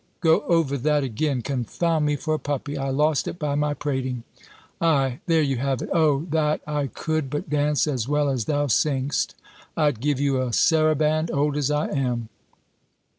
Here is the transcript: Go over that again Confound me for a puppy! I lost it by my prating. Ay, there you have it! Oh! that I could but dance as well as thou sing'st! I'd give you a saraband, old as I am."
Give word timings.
Go 0.19 0.39
over 0.47 0.79
that 0.79 1.03
again 1.03 1.43
Confound 1.43 2.07
me 2.07 2.15
for 2.15 2.33
a 2.33 2.39
puppy! 2.39 2.75
I 2.75 2.89
lost 2.89 3.27
it 3.27 3.37
by 3.37 3.53
my 3.53 3.75
prating. 3.75 4.23
Ay, 4.81 5.19
there 5.27 5.43
you 5.43 5.57
have 5.57 5.79
it! 5.83 5.91
Oh! 5.93 6.25
that 6.31 6.61
I 6.65 6.87
could 6.87 7.29
but 7.29 7.51
dance 7.51 7.85
as 7.85 8.07
well 8.07 8.27
as 8.27 8.45
thou 8.45 8.65
sing'st! 8.65 9.35
I'd 9.77 9.99
give 9.99 10.19
you 10.19 10.41
a 10.41 10.53
saraband, 10.53 11.29
old 11.31 11.55
as 11.55 11.69
I 11.69 11.89
am." 11.89 12.29